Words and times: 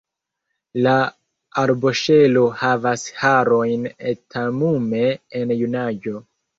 La 0.87 0.93
arboŝelo 1.65 2.47
havas 2.63 3.05
harojn 3.21 3.89
etamume 4.17 5.07
en 5.41 5.59
junaĝo. 5.65 6.29